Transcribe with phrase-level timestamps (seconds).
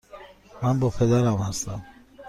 [0.63, 1.85] من با پدرم هستم.